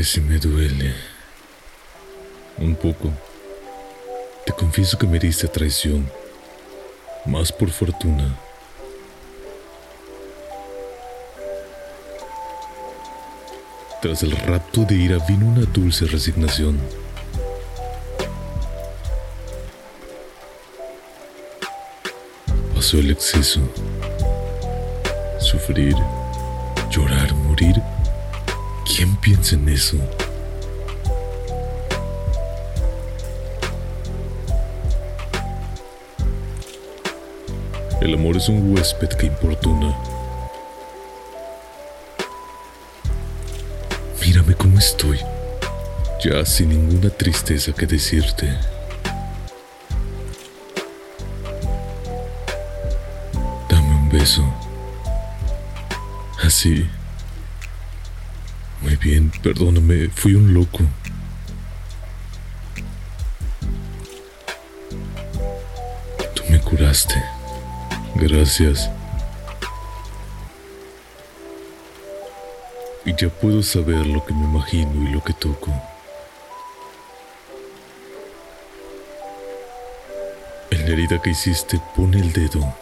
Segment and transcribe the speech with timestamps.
[0.00, 0.94] Que si me duele.
[2.56, 3.12] Un poco.
[4.46, 6.10] Te confieso que me diste traición.
[7.26, 8.34] Más por fortuna.
[14.00, 16.80] Tras el rapto de ira vino una dulce resignación.
[22.74, 23.60] Pasó el exceso.
[25.38, 25.94] Sufrir,
[26.90, 27.82] llorar, morir.
[29.00, 29.96] ¿Quién piensa en eso?
[38.02, 39.96] El amor es un huésped que importuna.
[44.20, 45.18] Mírame cómo estoy,
[46.22, 48.54] ya sin ninguna tristeza que decirte.
[53.66, 54.44] Dame un beso.
[56.42, 56.86] Así.
[58.82, 60.80] Muy bien, perdóname, fui un loco.
[66.34, 67.22] Tú me curaste.
[68.14, 68.90] Gracias.
[73.04, 75.72] Y ya puedo saber lo que me imagino y lo que toco.
[80.70, 82.74] En la herida que hiciste, pone el dedo.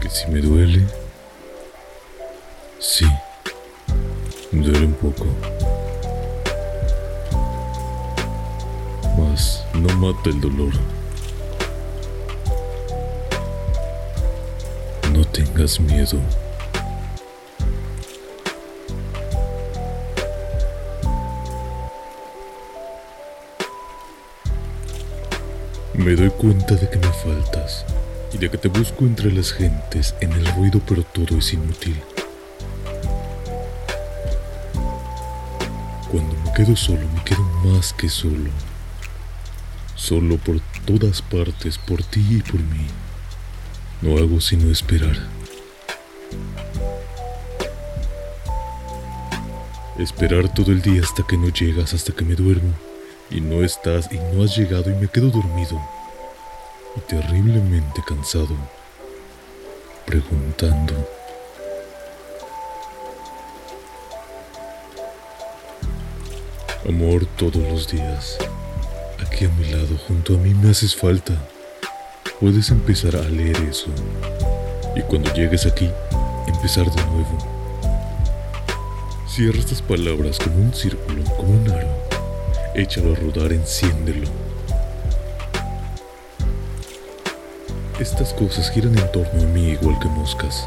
[0.00, 0.86] Que si me duele,
[3.00, 3.06] sí,
[4.52, 5.26] duele un poco.
[9.18, 10.72] Mas no mata el dolor.
[15.12, 16.20] No tengas miedo.
[25.94, 27.84] Me doy cuenta de que me faltas
[28.32, 32.00] y de que te busco entre las gentes en el ruido, pero todo es inútil.
[36.10, 38.50] Cuando me quedo solo, me quedo más que solo.
[39.94, 42.86] Solo por todas partes, por ti y por mí.
[44.02, 45.16] No hago sino esperar.
[50.00, 52.72] Esperar todo el día hasta que no llegas, hasta que me duermo.
[53.30, 55.80] Y no estás y no has llegado y me quedo dormido.
[56.96, 58.56] Y terriblemente cansado.
[60.06, 61.19] Preguntando.
[66.90, 68.36] Amor todos los días.
[69.24, 71.34] Aquí a mi lado, junto a mí me haces falta.
[72.40, 73.86] Puedes empezar a leer eso.
[74.96, 75.88] Y cuando llegues aquí,
[76.48, 77.38] empezar de nuevo.
[79.28, 81.96] Cierra estas palabras como un círculo, como un aro.
[82.74, 84.28] Échalo a rodar, enciéndelo.
[88.00, 90.66] Estas cosas giran en torno a mí igual que moscas.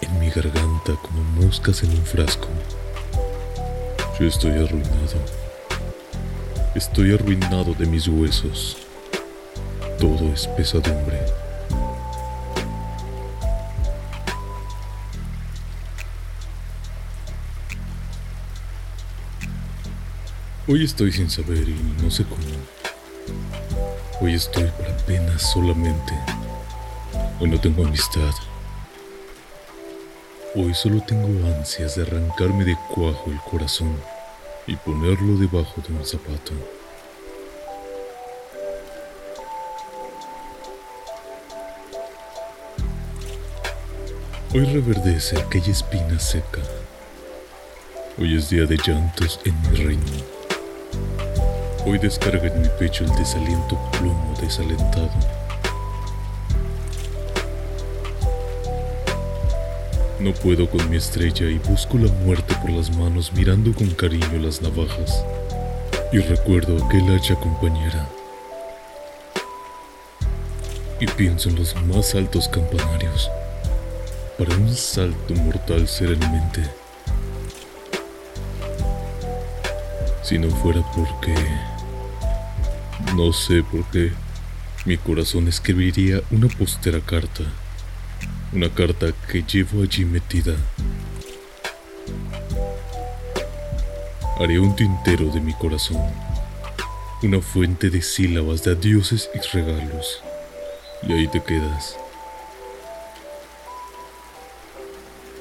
[0.00, 2.48] En mi garganta como moscas en un frasco.
[4.18, 5.20] Yo estoy arruinado.
[6.74, 8.78] Estoy arruinado de mis huesos.
[9.98, 11.20] Todo es pesadumbre.
[20.66, 22.42] Hoy estoy sin saber y no sé cómo.
[24.22, 26.14] Hoy estoy por apenas solamente.
[27.38, 28.32] Hoy no tengo amistad.
[30.58, 33.94] Hoy solo tengo ansias de arrancarme de cuajo el corazón
[34.66, 36.54] y ponerlo debajo de un zapato.
[44.54, 46.62] Hoy reverdece aquella espina seca.
[48.16, 50.12] Hoy es día de llantos en mi reino.
[51.84, 55.35] Hoy descarga en mi pecho el desaliento plomo desalentado.
[60.18, 64.38] No puedo con mi estrella y busco la muerte por las manos mirando con cariño
[64.40, 65.22] las navajas.
[66.10, 68.08] Y recuerdo aquel hacha compañera.
[70.98, 73.30] Y pienso en los más altos campanarios
[74.38, 76.62] para un salto mortal serenamente.
[80.22, 81.34] Si no fuera porque...
[83.14, 84.12] No sé por qué
[84.86, 87.44] mi corazón escribiría una postera carta.
[88.52, 90.54] Una carta que llevo allí metida.
[94.38, 96.00] Haré un tintero de mi corazón.
[97.22, 100.22] Una fuente de sílabas de adioses y regalos.
[101.02, 101.96] Y ahí te quedas.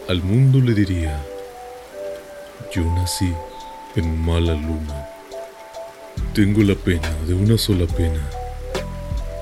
[0.09, 1.23] Al mundo le diría,
[2.73, 3.33] yo nací
[3.95, 5.09] en mala luna.
[6.33, 8.21] Tengo la pena de una sola pena,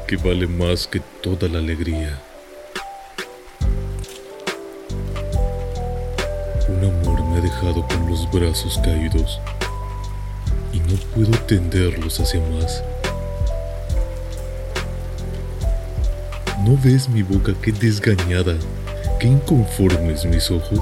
[0.08, 2.22] que vale más que toda la alegría.
[7.62, 9.40] Con los brazos caídos
[10.74, 12.84] y no puedo tenderlos hacia más.
[16.66, 18.56] ¿No ves mi boca qué desgañada,
[19.20, 20.80] qué inconformes mis ojos?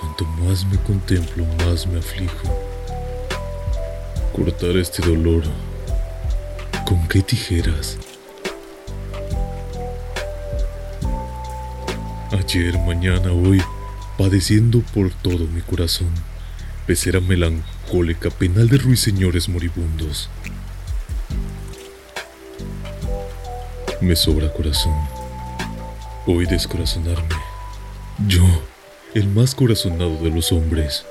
[0.00, 2.48] Cuanto más me contemplo, más me aflijo.
[4.34, 5.42] Cortar este dolor.
[6.86, 7.98] ¿Con qué tijeras?
[12.32, 13.62] Ayer, mañana, hoy,
[14.18, 16.10] padeciendo por todo mi corazón,
[16.86, 20.28] pecera melancólica, penal de ruiseñores moribundos.
[24.00, 24.94] Me sobra corazón.
[26.26, 27.36] Hoy descorazonarme.
[28.26, 28.44] Yo,
[29.14, 31.06] el más corazonado de los hombres.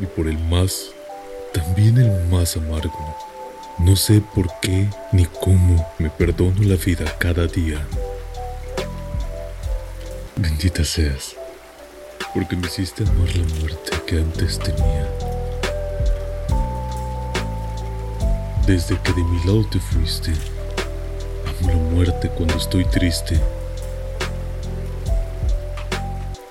[0.00, 0.90] Y por el más,
[1.54, 3.16] también el más amargo.
[3.78, 7.86] No sé por qué ni cómo me perdono la vida cada día.
[10.40, 11.34] Bendita seas,
[12.32, 15.08] porque me hiciste amar la muerte que antes tenía.
[18.64, 20.30] Desde que de mi lado te fuiste,
[21.60, 23.40] amo la muerte cuando estoy triste.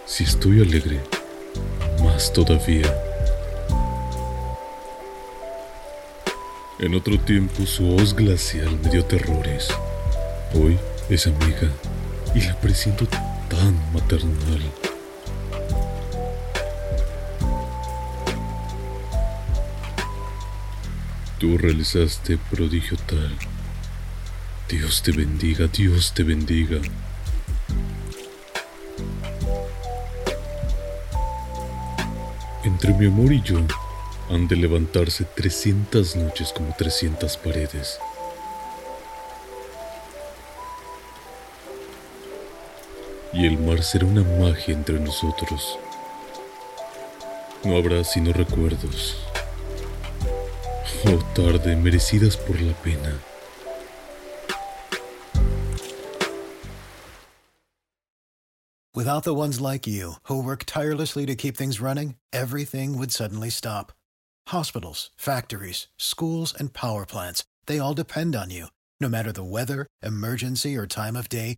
[0.05, 0.99] Si estoy alegre,
[2.03, 2.93] más todavía.
[6.79, 9.69] En otro tiempo su hoz glacial me dio terrores.
[10.53, 10.77] Hoy
[11.09, 11.71] es amiga
[12.35, 13.07] y la presiento
[13.57, 14.61] tan maternal.
[21.39, 23.35] Tú realizaste prodigio tal.
[24.69, 26.79] Dios te bendiga, Dios te bendiga.
[32.63, 33.57] Entre mi amor y yo
[34.29, 37.97] han de levantarse 300 noches como 300 paredes.
[43.37, 45.77] Y el mar será una magia entre nosotros.
[47.63, 49.15] No habrá sino recuerdos.
[51.05, 53.13] Oh, tarde, merecidas por la pena.
[58.95, 63.51] Without the ones like you, who work tirelessly to keep things running, everything would suddenly
[63.51, 63.93] stop.
[64.47, 68.69] Hospitals, factories, schools, and power plants, they all depend on you.
[68.99, 71.57] No matter the weather, emergency, or time of day,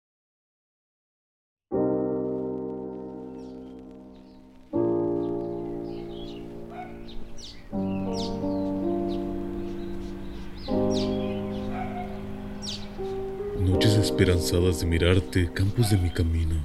[14.11, 16.55] Esperanzadas de mirarte, campos de mi camino,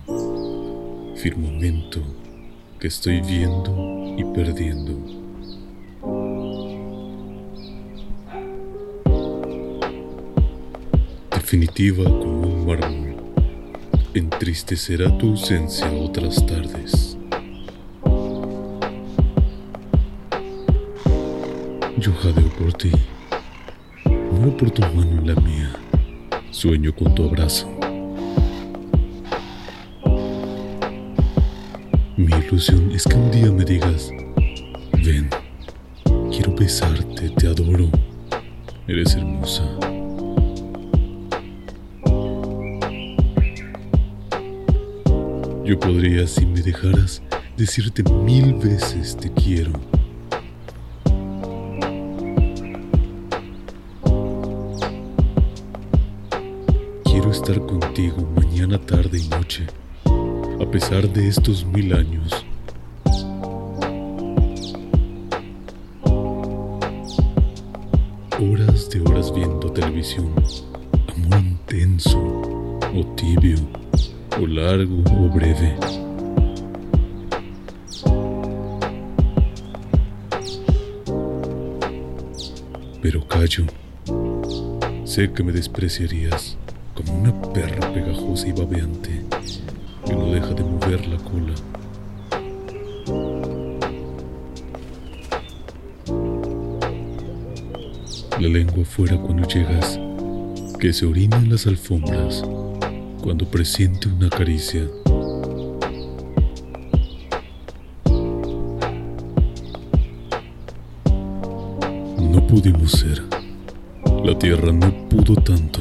[1.15, 2.01] firmamento
[2.81, 4.93] que estoy viendo y perdiendo.
[11.31, 13.17] Definitiva como un mármol,
[14.13, 17.17] entristecerá tu ausencia otras tardes.
[21.97, 22.91] Yo jadeo por ti,
[24.33, 25.86] muero por tu mano en la mía,
[26.57, 27.69] sueño con tu abrazo.
[32.17, 34.11] Mi ilusión es que un día me digas,
[35.05, 35.29] ven,
[36.31, 37.91] quiero besarte, te adoro,
[38.89, 39.65] eres hermosa.
[45.63, 47.23] Yo podría, si me dejaras,
[47.59, 49.73] decirte mil veces te quiero.
[57.49, 59.69] Estar contigo mañana, tarde y noche
[60.61, 62.45] a pesar de estos mil años.
[68.41, 70.35] Horas de horas viendo televisión,
[71.15, 73.59] amor intenso o tibio,
[74.41, 75.77] o largo o breve.
[83.01, 83.67] Pero callo.
[85.05, 86.59] Sé que me despreciarías
[86.97, 89.23] como una perra pegajosa y babeante
[90.07, 91.55] que no deja de mover la cola.
[98.41, 99.99] La lengua fuera cuando llegas,
[100.79, 102.43] que se orina en las alfombras
[103.23, 104.87] cuando presiente una caricia.
[112.21, 113.23] No pudimos ser.
[114.25, 115.81] La tierra no pudo tanto.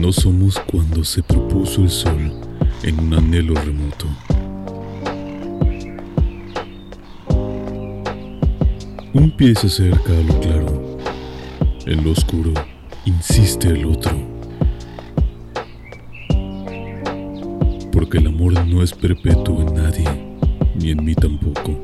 [0.00, 2.32] No somos cuando se propuso el sol
[2.82, 4.06] en un anhelo remoto.
[9.12, 10.98] Un pie se acerca a lo claro.
[11.84, 12.54] En lo oscuro
[13.04, 14.16] insiste el otro.
[17.92, 20.38] Porque el amor no es perpetuo en nadie,
[20.76, 21.78] ni en mí tampoco.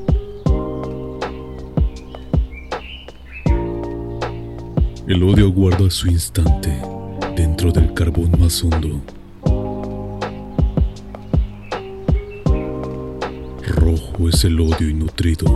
[5.07, 6.96] El odio guarda su instante
[7.37, 9.03] dentro del carbón más hondo.
[13.63, 15.47] Rojo es el odio nutrido.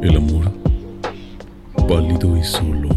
[0.00, 0.50] El amor,
[1.86, 2.88] pálido y solo.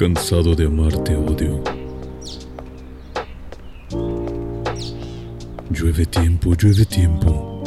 [0.00, 1.62] Cansado de amarte, odio.
[5.68, 7.62] Llueve tiempo, llueve tiempo.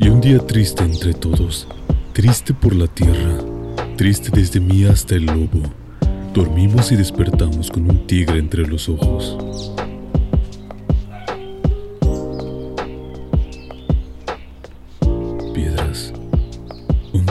[0.00, 1.68] Y un día triste entre todos,
[2.14, 3.44] triste por la tierra,
[3.98, 5.60] triste desde mí hasta el lobo.
[6.32, 9.36] Dormimos y despertamos con un tigre entre los ojos.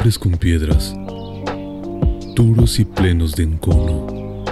[0.02, 0.96] Hombres con piedras,
[2.34, 4.44] duros y plenos de encono,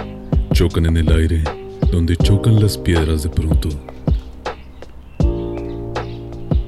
[0.52, 1.42] chocan en el aire
[1.90, 3.68] donde chocan las piedras de pronto.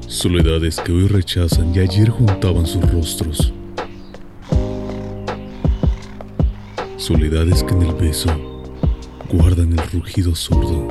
[0.09, 3.53] Soledades que hoy rechazan y ayer juntaban sus rostros.
[6.97, 8.31] Soledades que en el beso
[9.31, 10.89] guardan el rugido sordo.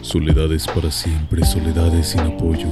[0.00, 2.68] Soledades para siempre, soledades sin apoyo.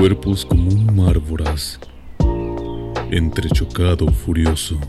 [0.00, 1.78] Cuerpos como un mar voraz,
[3.10, 4.80] entrechocado, furioso.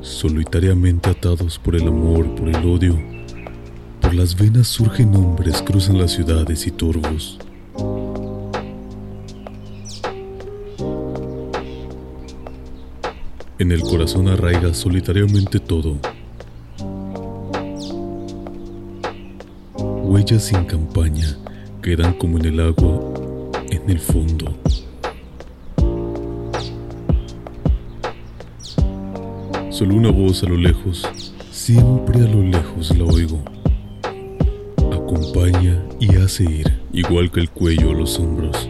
[0.00, 2.96] Solitariamente atados por el amor, por el odio,
[4.00, 7.40] por las venas surgen hombres, cruzan las ciudades y turbos.
[13.58, 15.98] En el corazón arraiga solitariamente todo.
[20.36, 21.26] Sin campaña
[21.82, 23.00] quedan como en el agua,
[23.70, 24.54] en el fondo.
[29.70, 31.08] Solo una voz a lo lejos,
[31.50, 33.42] siempre a lo lejos la oigo.
[34.92, 38.68] Acompaña y hace ir, igual que el cuello a los hombros.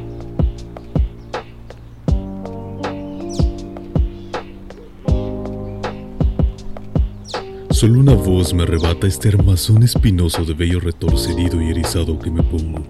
[8.09, 12.83] Una voz me arrebata este armazón espinoso de vello retorcido y erizado que me pongo.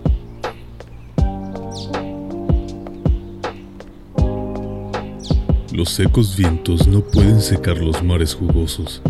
[5.72, 9.02] Los secos vientos no pueden secar los mares jugosos,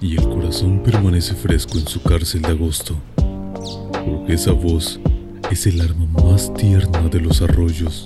[0.00, 5.00] y el corazón permanece fresco en su cárcel de agosto, porque esa voz
[5.50, 8.04] es el arma más tierna de los arroyos.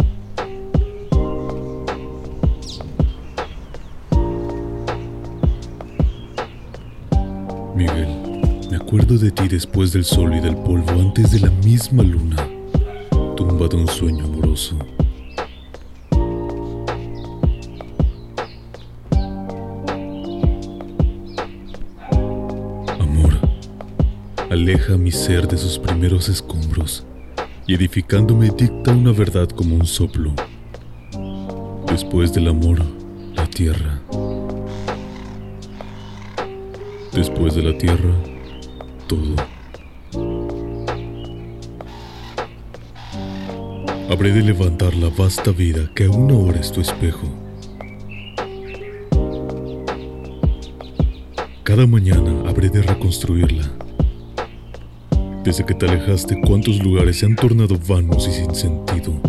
[7.82, 12.04] Miguel, me acuerdo de ti después del sol y del polvo, antes de la misma
[12.04, 12.48] luna,
[13.36, 14.78] tumba de un sueño amoroso.
[23.00, 23.32] Amor,
[24.48, 27.04] aleja mi ser de sus primeros escombros
[27.66, 30.32] y edificándome dicta una verdad como un soplo.
[31.88, 32.80] Después del amor,
[33.34, 34.01] la tierra.
[37.12, 38.14] Después de la tierra,
[39.06, 39.36] todo.
[44.10, 47.28] Habré de levantar la vasta vida que aún ahora es tu espejo.
[51.62, 53.70] Cada mañana habré de reconstruirla
[55.44, 59.20] Desde que te alejaste, cuántos lugares se han tornado vanos y sin sentido,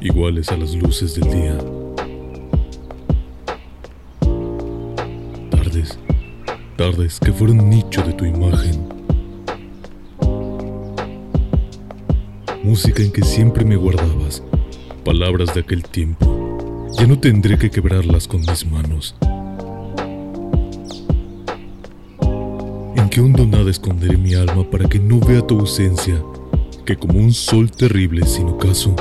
[0.00, 1.81] iguales a las luces del día.
[6.82, 8.88] Tardes que fueron nicho de tu imagen.
[12.64, 14.42] Música en que siempre me guardabas,
[15.04, 16.88] palabras de aquel tiempo.
[16.98, 19.14] Ya no tendré que quebrarlas con mis manos.
[22.96, 26.20] En que hondo nada esconderé mi alma para que no vea tu ausencia,
[26.84, 28.96] que como un sol terrible sin ocaso,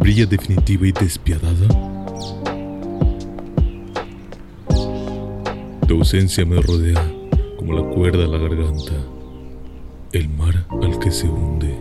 [0.00, 1.68] brilla definitiva y despiadada.
[5.86, 7.19] Tu ausencia me rodea
[7.70, 8.94] como la cuerda a la garganta,
[10.12, 11.78] el mar al que se hunde.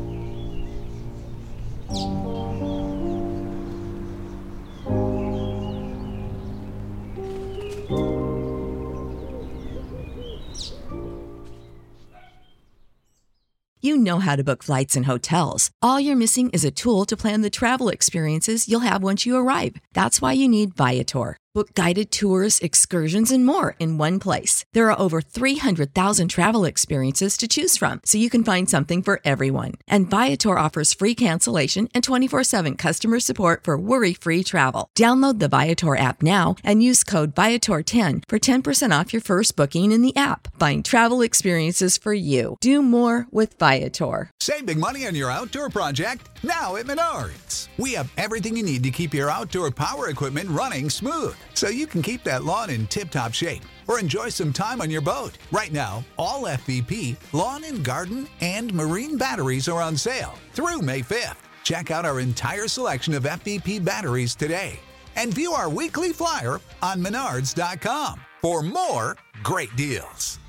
[13.81, 15.71] You know how to book flights and hotels.
[15.81, 19.35] All you're missing is a tool to plan the travel experiences you'll have once you
[19.37, 19.77] arrive.
[19.93, 21.37] That's why you need Viator.
[21.55, 24.63] Book guided tours, excursions, and more in one place.
[24.73, 29.19] There are over 300,000 travel experiences to choose from, so you can find something for
[29.25, 29.73] everyone.
[29.87, 34.91] And Viator offers free cancellation and 24 7 customer support for worry free travel.
[34.95, 39.91] Download the Viator app now and use code Viator10 for 10% off your first booking
[39.91, 40.49] in the app.
[40.59, 42.57] Find travel experiences for you.
[42.61, 44.29] Do more with Viator.
[44.39, 47.69] Save big money on your outdoor project now at Menards.
[47.79, 51.87] We have everything you need to keep your outdoor power equipment running smooth so you
[51.87, 55.37] can keep that lawn in tip top shape or enjoy some time on your boat.
[55.51, 61.01] Right now, all FVP, lawn and garden, and marine batteries are on sale through May
[61.01, 61.37] 5th.
[61.63, 64.79] Check out our entire selection of FVP batteries today
[65.15, 70.39] and view our weekly flyer on menards.com for more great deals.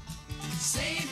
[0.58, 1.09] Save